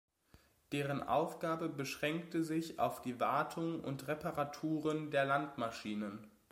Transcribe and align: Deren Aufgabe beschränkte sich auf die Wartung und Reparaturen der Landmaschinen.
Deren 0.71 1.03
Aufgabe 1.03 1.69
beschränkte 1.69 2.43
sich 2.43 2.79
auf 2.79 3.03
die 3.03 3.19
Wartung 3.19 3.83
und 3.83 4.07
Reparaturen 4.07 5.11
der 5.11 5.25
Landmaschinen. 5.25 6.25